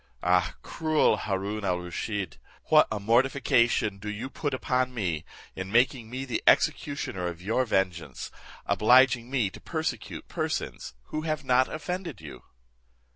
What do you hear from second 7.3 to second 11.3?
your vengeance, obliging me to persecute persons who